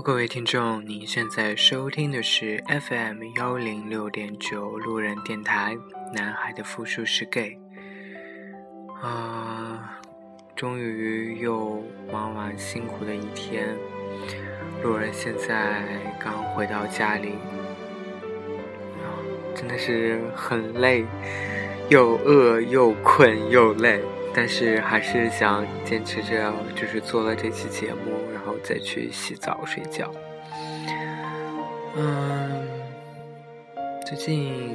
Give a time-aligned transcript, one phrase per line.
[0.00, 5.76] 各位听众，您现在收听的是 FM 幺零六点九路人电台。
[6.14, 7.58] 男孩的复数是 gay。
[9.02, 10.00] 啊，
[10.54, 11.82] 终于又
[12.12, 13.76] 忙完辛苦的一天，
[14.82, 15.82] 路人现在
[16.20, 17.32] 刚回到家里，
[19.54, 21.04] 真的是很累，
[21.88, 24.00] 又饿又困又累。
[24.32, 30.10] 但是还是想坚持着，就是做了这期节目，然后再去洗澡睡觉。
[31.94, 32.66] 嗯，
[34.06, 34.74] 最近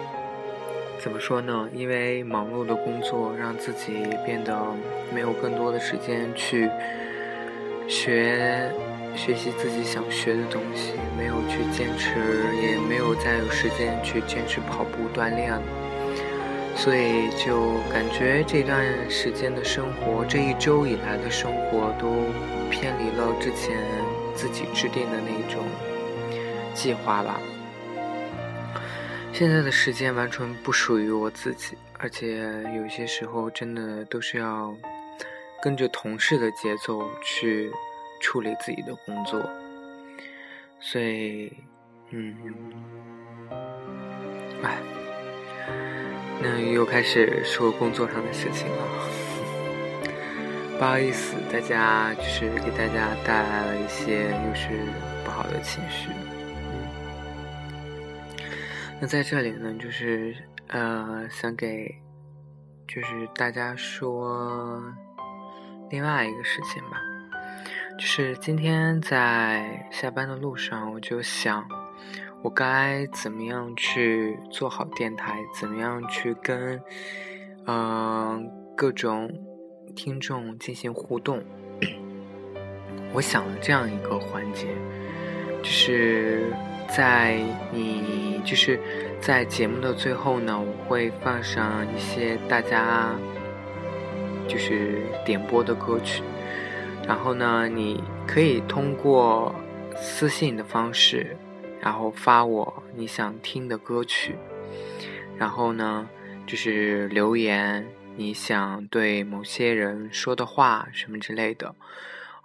[1.00, 1.66] 怎么说呢？
[1.72, 4.54] 因为忙碌的工作，让自己变得
[5.14, 6.68] 没有更多的时间去
[7.88, 8.70] 学
[9.16, 12.10] 学习自己想学的东西，没有去坚持，
[12.60, 15.62] 也没有再有时间去坚持跑步锻炼了。
[16.78, 22.08] 所以就感觉这段时间的生活，这一周以来的生活都
[22.70, 23.76] 偏离了之前
[24.32, 25.64] 自己制定的那种
[26.74, 27.40] 计划吧。
[29.32, 32.38] 现在的时间完全不属于我自己，而且
[32.76, 34.72] 有些时候真的都是要
[35.60, 37.72] 跟着同事的节奏去
[38.20, 39.42] 处理自己的工作。
[40.80, 41.52] 所以，
[42.10, 42.36] 嗯，
[44.62, 44.78] 哎。
[46.40, 48.78] 那又开始说工作上的事情了，
[50.78, 54.68] 不好意思，大家就是给大家带来了一些又是
[55.24, 56.10] 不好的情绪。
[59.00, 60.34] 那在这里呢，就是
[60.68, 61.92] 呃，想给
[62.86, 64.80] 就是大家说
[65.90, 67.00] 另外一个事情吧，
[67.98, 71.68] 就是今天在下班的路上，我就想。
[72.40, 75.38] 我该怎么样去做好电台？
[75.58, 76.80] 怎么样去跟
[77.66, 79.28] 嗯各种
[79.96, 81.42] 听众进行互动？
[83.12, 84.68] 我想了这样一个环节，
[85.62, 86.52] 就是
[86.88, 87.40] 在
[87.72, 88.78] 你就是
[89.20, 93.16] 在节目的最后呢，我会放上一些大家
[94.46, 96.22] 就是点播的歌曲，
[97.06, 99.52] 然后呢，你可以通过
[99.96, 101.36] 私信的方式。
[101.80, 104.36] 然后发我你想听的歌曲，
[105.36, 106.08] 然后呢，
[106.46, 111.74] 就是留言你想对某些人说的话什么之类的。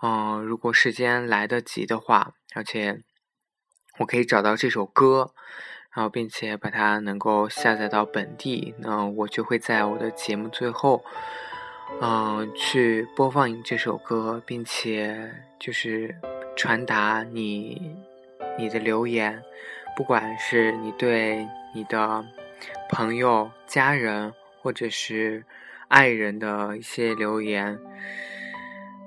[0.02, 3.02] 嗯，如果时间来得及的话，而且
[4.00, 5.34] 我可以找到这首歌，
[5.96, 11.04] 然后并且把它能够下载到本地，那我就会在我的节目最后，
[12.02, 16.16] 嗯，去播放这首歌，并且就是
[16.56, 17.96] 传达你。
[18.58, 19.42] 你的留言，
[19.96, 22.24] 不管是你对你的
[22.90, 25.44] 朋友、家人，或者是
[25.88, 27.80] 爱人的一些留言，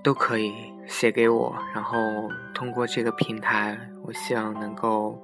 [0.03, 0.53] 都可以
[0.87, 1.57] 写给我。
[1.75, 1.99] 然后
[2.55, 5.21] 通过这个平台，我希望能够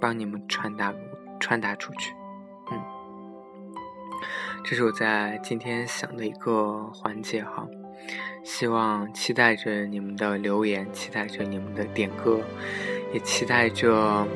[0.00, 0.94] 帮你们传达
[1.40, 2.14] 传达出去。
[2.70, 2.80] 嗯，
[4.64, 7.66] 这是我在今天想的一个环节哈。
[8.44, 12.40] 希望期待着你们的留言，期待着你们的点歌。
[13.12, 14.26] 也期待着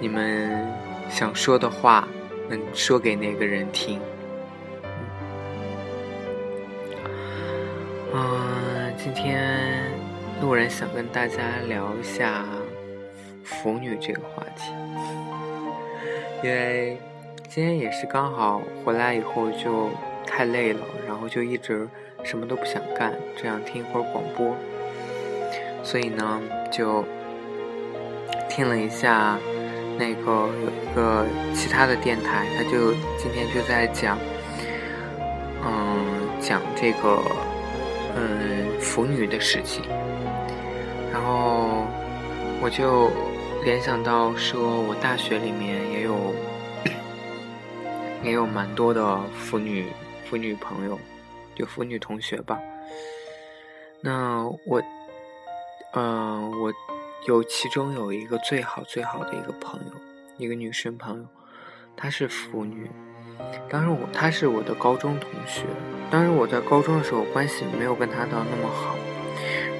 [0.00, 0.64] 你们
[1.10, 2.08] 想说的话
[2.48, 4.00] 能说给那个人听。
[8.14, 9.92] 嗯，今天
[10.40, 11.36] 路人想跟大家
[11.68, 12.44] 聊一下
[13.42, 14.72] 腐女这个话题，
[16.44, 16.96] 因为
[17.48, 19.90] 今天也是刚好回来以后就
[20.24, 21.88] 太累了，然后就一直
[22.22, 24.54] 什么都不想干，只想听一会儿广播，
[25.82, 26.40] 所以呢
[26.70, 27.04] 就。
[28.50, 29.38] 听了一下，
[29.96, 31.24] 那个有一个
[31.54, 34.18] 其他的电台，他就今天就在讲，
[35.64, 37.22] 嗯，讲这个
[38.16, 39.84] 嗯腐女的事情，
[41.12, 41.86] 然后
[42.60, 43.08] 我就
[43.64, 46.34] 联想到说，我大学里面也有
[48.24, 49.86] 也有蛮多的腐女
[50.28, 50.98] 腐女朋友，
[51.54, 52.58] 就腐女同学吧。
[54.02, 54.82] 那我，
[55.94, 56.72] 嗯，我。
[57.26, 59.92] 有其中有一个最好最好的一个朋友，
[60.38, 61.26] 一个女生朋友，
[61.94, 62.90] 她是腐女。
[63.68, 65.66] 当时我她是我的高中同学，
[66.10, 68.96] 当时我在高中的时候关系没有跟她到那么好，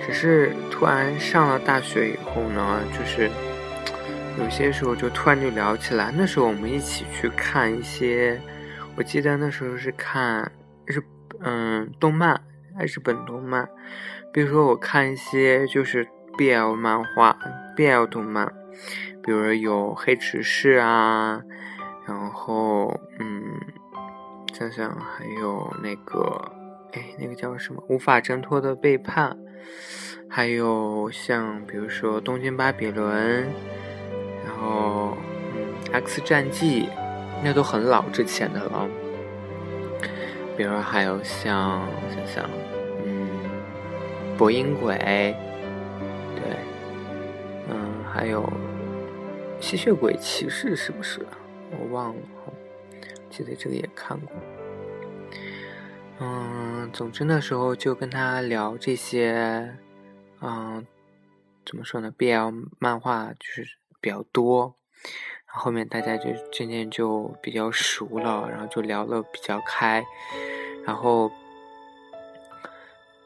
[0.05, 3.31] 只是突然上了大学以后呢，就是
[4.39, 6.13] 有些时候就突然就聊起来。
[6.15, 8.39] 那时候我们一起去看一些，
[8.97, 10.53] 我记得那时候是看
[10.85, 11.01] 日
[11.41, 12.39] 嗯动漫，
[12.81, 13.67] 日本动漫，
[14.31, 16.07] 比如说我看一些就是。
[16.39, 17.37] BL 漫画
[17.77, 18.53] ，BL 动漫，
[19.23, 21.43] 比如有黑执事啊，
[22.07, 23.59] 然后嗯，
[24.55, 26.51] 想想还有那个，
[26.93, 27.83] 哎，那个叫什么？
[27.89, 29.37] 无法挣脱的背叛，
[30.29, 33.45] 还有像比如说《东京巴比伦》，
[34.45, 35.17] 然后
[35.55, 36.87] 嗯，《X 战记》，
[37.45, 38.89] 那都很老之前的了。
[40.57, 42.51] 比如还有像想想，
[43.05, 43.29] 嗯，
[44.37, 44.95] 《博音鬼》，
[48.21, 48.43] 还有
[49.63, 51.27] 《吸血鬼骑士》，是不是？
[51.71, 52.23] 我忘了，
[53.31, 54.37] 记得这个也看过。
[56.19, 59.75] 嗯，总之那时候就跟他聊这些。
[60.43, 60.87] 嗯，
[61.65, 64.75] 怎么说呢？BL 漫画就是比较多，
[65.47, 70.05] 后面大家就渐渐就比较熟了，然后就聊了比较开。
[70.85, 71.33] 然后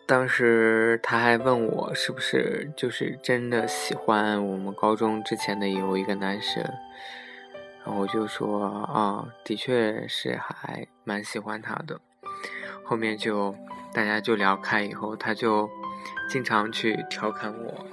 [0.06, 6.62] 当时他还问我是不是就是真的喜欢我们高中之前的有一个男生，
[7.84, 12.00] 然后我就说啊，的确是还蛮喜欢他的。
[12.84, 13.54] 后面就
[13.92, 15.68] 大家就聊开以后，他就。
[16.28, 17.86] 经常去调侃我，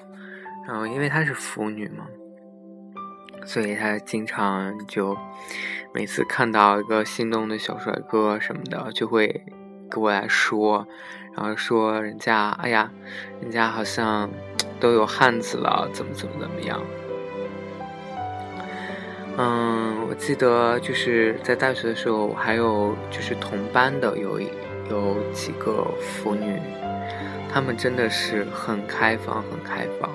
[0.67, 2.07] 然后因为他是腐女嘛，
[3.45, 5.17] 所以他经常就
[5.93, 9.45] 每次看到一个心动的小帅哥什么的，就会
[9.89, 10.87] 跟我来说，
[11.35, 12.91] 然后说人家哎呀，
[13.41, 14.29] 人家好像
[14.79, 16.81] 都有汉子了，怎么怎么怎么样。
[19.37, 24.39] 嗯，我记得就是在大学的时候，还有就是同班的有
[24.89, 26.59] 有几个腐女。
[27.49, 30.09] 她们真的是很开放，很开放。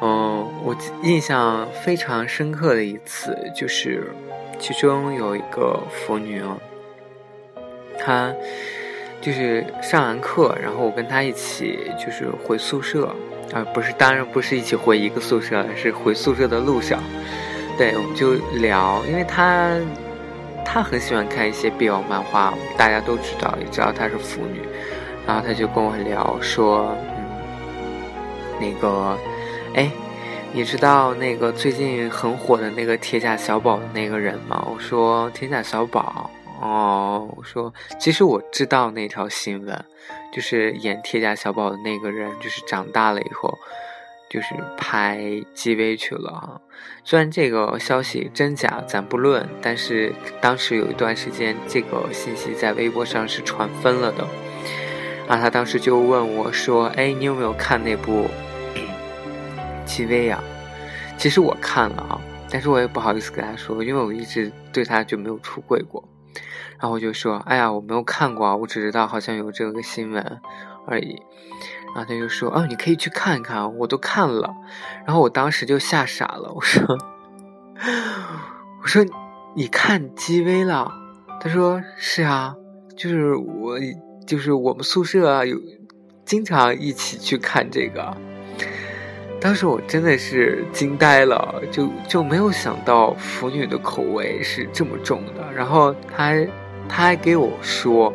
[0.00, 4.12] 嗯，我印象非常深刻的一次就是，
[4.58, 6.56] 其中有一个腐女哦，
[7.98, 8.34] 她
[9.22, 13.06] 就是上完课，然后我跟她一起就是回宿舍
[13.54, 17.00] 啊，不是，当然不是一起回一个宿舍，是回宿舍的路上。
[17.78, 19.78] 对，我们就聊，因为她
[20.64, 24.60] 她很喜欢看一些 BL 漫画，大家都知道，也知道她是腐女。
[25.24, 27.24] 然后他就跟我聊说，嗯，
[28.60, 29.16] 那个，
[29.72, 29.88] 哎，
[30.52, 34.66] 你知道那个最近很火的那个铁甲小宝的那个人吗？
[34.68, 36.28] 我说铁甲小宝，
[36.62, 39.84] 哦，我说其实我知道那条新闻，
[40.32, 43.58] 就是演铁甲小宝的那个人，就是长大了以后，
[44.30, 45.18] 就是拍
[45.56, 46.60] GV 去了啊。
[47.02, 54.24] 虽然这个消息真假咱不论，但是当时有一段时间，这个信息在微博上是传疯了的。
[55.26, 58.28] 然后他当时就问我说：“哎，你有没有看那部
[59.84, 60.40] 《戚薇》呀？”
[61.18, 66.02] 其实我看了啊，但是我也不好意思跟他说，因为我一直对他就没有出柜过。
[66.82, 70.40] 然后我就说：“哎呀，我没有看过，我只知道好像有这个新闻
[70.86, 71.22] 而已。”
[71.94, 74.52] 然后他就说：“哦，你可以去看看，我都看了。”
[75.06, 76.84] 然后我当时就吓傻了，我说
[78.82, 79.04] ：“我说
[79.54, 80.92] 你看《G V》了？”
[81.40, 82.54] 他说：“是啊，
[82.96, 83.78] 就是我。”
[84.24, 85.60] 就是我们宿舍啊有
[86.24, 88.16] 经常一起去看这个，
[89.40, 95.52] 当时我真的是惊呆了，就就没有想到腐女的口味是这么重的。
[95.52, 96.32] 然后他
[96.88, 98.12] 他还给我说，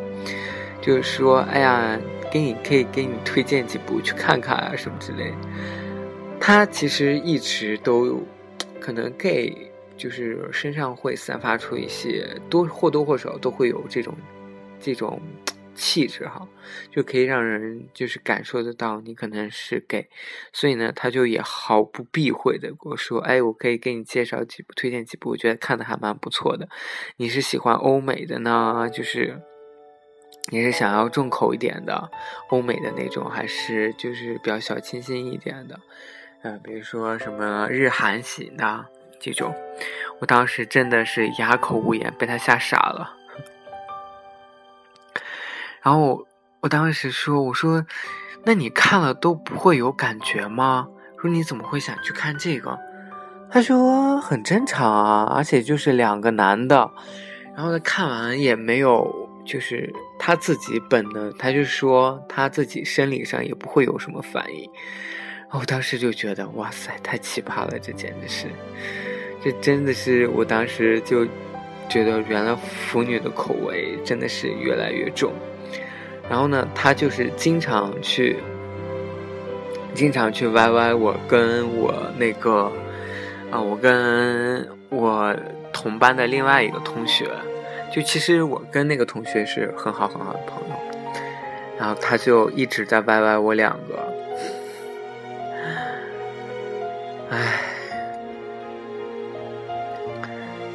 [0.80, 1.98] 就是说，哎呀，
[2.30, 5.32] 给你可以给你推荐几部去看看啊，什么之类。
[6.40, 8.22] 他其实一直都
[8.80, 14.14] 可能 gay 就是身上会散发出一些多或多或少都会有这种
[14.80, 15.20] 这种。
[15.78, 16.46] 气质哈，
[16.90, 20.08] 就可以让人就是感受得到你可能是 gay，
[20.52, 26.68] 所以呢，他就也毫不避讳的跟我说：“哎，我可以给你介绍几部，推荐几部，我觉得看的还蛮不错的。
[27.16, 29.40] 你是喜欢欧美的呢，就是
[30.50, 32.10] 你是想要重口一点的
[32.50, 35.78] 欧美的那种，还是就是比较小清新一点的？
[36.42, 38.84] 嗯，比如说什么日韩型的
[39.20, 39.54] 这种。”
[40.20, 43.14] 我当时真的是哑口无言，被他吓傻了。
[45.82, 46.26] 然后我
[46.60, 47.84] 我当时说：“我说，
[48.44, 50.88] 那你看了都不会有感觉吗？
[51.20, 52.78] 说你怎么会想去看这个？”
[53.50, 56.90] 他说：“很正常啊，而且就是两个男的，
[57.56, 64.70] 然后他看完也没有，就是他自己本能，他就说他自己生理上也不会有什么反应。”
[65.50, 68.46] 我当时就觉得：“哇塞，太奇葩了，这简直是，
[69.42, 71.24] 这真的是我当时就
[71.88, 75.32] 觉得，原来腐女的口味真的是越来越重。”
[76.30, 78.36] 然后呢，他就是经常去，
[79.94, 82.70] 经常去歪歪我跟我那个，
[83.50, 85.34] 啊，我跟我
[85.72, 87.26] 同班的另外一个同学，
[87.90, 90.74] 就其实我跟那个同学是很好很好的朋友，
[91.78, 94.14] 然后他就一直在歪歪我两个，
[97.30, 97.60] 唉，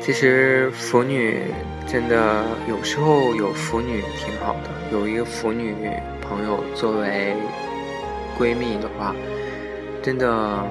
[0.05, 1.45] 其实腐女
[1.87, 5.73] 真的有时候有腐女挺好的，有一个腐女
[6.21, 7.33] 朋友作为
[8.37, 9.15] 闺蜜的话，
[10.01, 10.61] 真的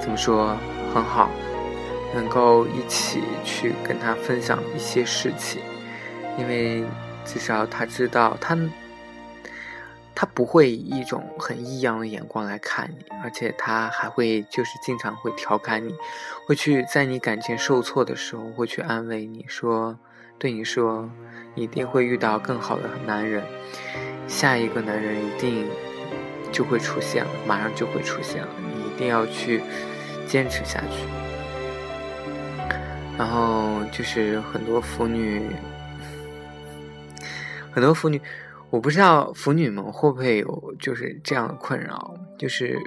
[0.00, 0.56] 怎么说
[0.94, 1.28] 很好，
[2.14, 5.60] 能够一起去跟她分享一些事情，
[6.38, 6.82] 因为
[7.26, 8.56] 至少她知道她。
[10.18, 15.94] 他不会以一种很异样的眼光来看你，而且他还会就是经常会调侃你，
[16.46, 19.98] 会去在你感情受挫的时候会去安慰你说，
[20.38, 21.10] 对你说，
[21.54, 23.44] 一定会遇到更好的男人，
[24.26, 25.68] 下一个男人一定
[26.50, 29.60] 就会出现了，马上就会出现了，你一定要去
[30.26, 31.06] 坚持下去。
[33.18, 35.50] 然后就是很多腐女，
[37.70, 38.18] 很多腐女。
[38.70, 42.78] 我不知道腐女们会不会有就是这样的困扰，就是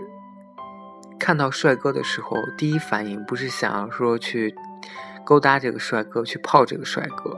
[1.18, 4.54] 看到帅哥的时候，第一反应不是想要说去
[5.26, 7.38] 勾搭这个帅哥，去泡这个帅哥，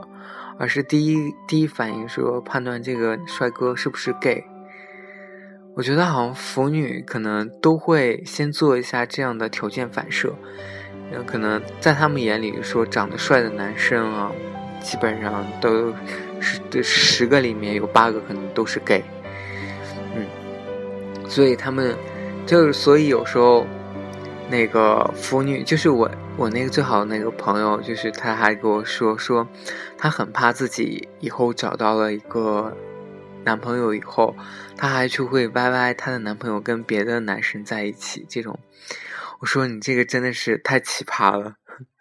[0.58, 4.44] 而是第一第一反应说判断这个帅哥是不是 gay。
[5.74, 10.34] 我觉得好像腐女可能都会先做一下这样的条件反射，
[11.26, 14.30] 可能在他们眼里说长得帅的男生啊，
[14.82, 15.94] 基本上都。
[16.44, 19.00] 是，这十个里面有八个可能都是 gay，
[20.12, 20.26] 嗯，
[21.30, 21.96] 所以他们
[22.44, 23.64] 就是所以有时候
[24.50, 29.46] 那个腐女就是我我那个最好的那个朋友，就是他还跟我说说
[29.96, 32.76] 他很怕自己以后找到了一个
[33.44, 34.34] 男朋友以后，
[34.76, 38.58] 他还去会歪歪她的男朋友跟别的男生在一起这种，
[39.38, 41.54] 我说你这个真的是太奇葩了。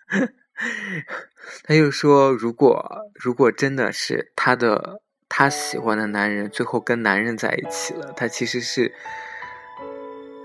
[1.64, 8.94] 他又说：“如果如果真的是他的他喜欢的男人最后跟男人在一起了，他其实是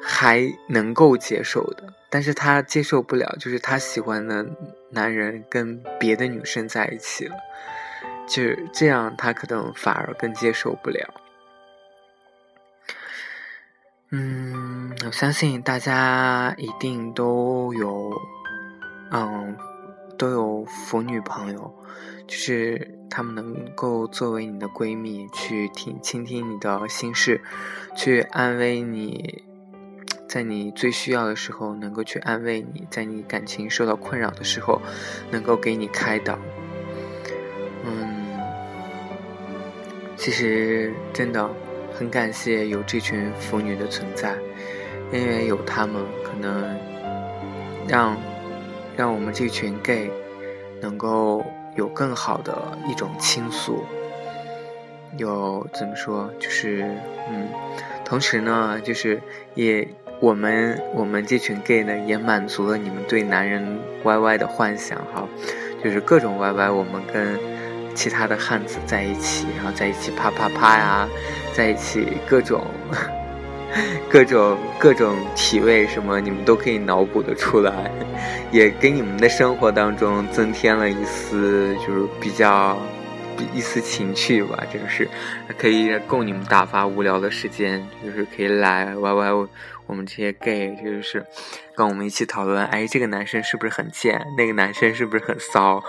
[0.02, 1.94] 还能够接受的。
[2.10, 4.46] 但是他接受不了，就是他喜欢的
[4.90, 7.36] 男人跟别的女生在一起了，
[8.28, 11.14] 就是这样，他可能反而更接受不了。
[14.10, 18.12] 嗯，我相信大家一定都有，
[19.10, 19.56] 嗯。”
[20.18, 21.72] 都有腐女朋友，
[22.26, 27.40] 就是她们能够作为你的闺蜜，去听倾听你的心事，
[27.94, 29.44] 去安慰你，
[30.28, 34.80] 在你最需要的时候能够去安慰你，在你感情受到困扰的时候，
[35.30, 36.38] 能够给你开导。
[37.84, 38.26] 嗯，
[40.16, 41.48] 其实真的
[41.92, 44.34] 很感谢有这群腐女的存在，
[45.12, 46.74] 因为有她们，可能
[47.86, 48.16] 让。
[48.96, 50.10] 让我们这群 gay
[50.80, 52.56] 能够有更好的
[52.88, 53.84] 一种倾诉，
[55.18, 56.30] 有怎么说？
[56.38, 56.82] 就是
[57.30, 57.48] 嗯，
[58.04, 59.20] 同时呢，就是
[59.54, 59.86] 也
[60.20, 65.28] 我们我们这群 gay 呢，也满足了你们对男人 YY 的幻想哈，
[65.84, 67.38] 就是各种 YY，我们跟
[67.94, 71.08] 其他的汉子在一起，然后在一起啪啪啪呀，
[71.52, 72.64] 在一起各种。
[74.08, 77.90] 各种各种体位什么，你们都可以脑补的出来，
[78.50, 82.78] 也给你们的生活当中增添了一丝，就是比较
[83.52, 84.62] 一丝情趣吧。
[84.72, 85.08] 就是
[85.58, 89.48] 可以供你们打发无聊的时间，就是可以来 YY
[89.86, 91.24] 我们这些 gay，就是
[91.76, 94.20] 跟我们一起讨论，哎，这个男生是不是很贱？
[94.36, 95.80] 那个男生是不是很骚？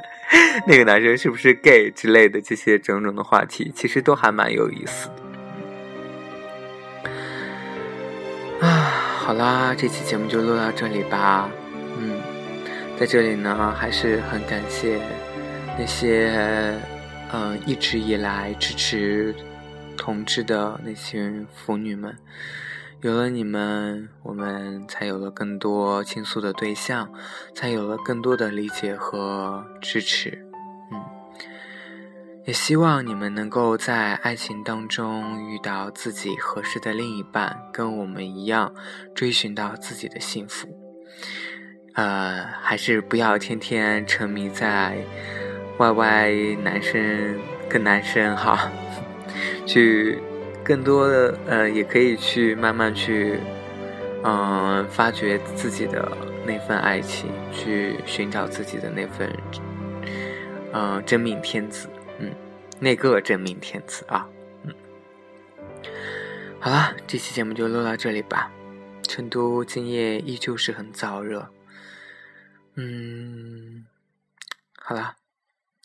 [0.66, 5.25] 那个男生是不是 gay 之类的这些种种的话题，其实都还蛮有意思的。
[9.26, 11.50] 好啦，这期节目就录到这里吧。
[11.98, 12.22] 嗯，
[12.96, 15.00] 在这里呢，还是很感谢
[15.76, 16.80] 那些
[17.32, 19.34] 嗯一直以来支持
[19.96, 22.16] 同志的那些腐女们。
[23.00, 27.12] 有了你们，我们才有了更多倾诉的对象，
[27.52, 30.45] 才有了更多的理解和支持。
[32.46, 38.72] 也希望你们能够在爱情当中遇到自己合适的另一半，跟我们一样
[39.16, 40.68] 追寻到自己的幸福。
[41.94, 44.96] 呃，还是不要天天沉迷在
[45.76, 47.36] YY 男生
[47.68, 48.70] 跟男生哈，
[49.66, 50.20] 去
[50.62, 53.40] 更多的呃，也可以去慢慢去
[54.22, 59.28] 嗯发掘自己的那份爱情，去寻找自己的那份
[60.72, 61.88] 嗯真命天子。
[62.78, 64.28] 那个真命天子啊，
[64.62, 64.74] 嗯，
[66.60, 68.52] 好了，这期节目就录到这里吧。
[69.02, 71.50] 成都今夜依旧是很燥热，
[72.74, 73.86] 嗯，
[74.76, 75.16] 好了，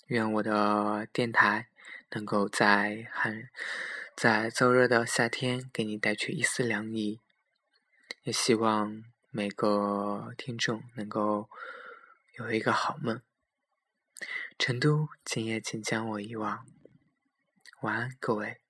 [0.07, 1.67] 愿我的电台
[2.11, 3.49] 能够在寒
[4.15, 7.19] 在燥热的夏天给你带去一丝凉意，
[8.23, 11.47] 也希望每个听众能够
[12.37, 13.21] 有一个好梦。
[14.59, 16.65] 成都，今夜请将我遗忘。
[17.81, 18.60] 晚安，各位。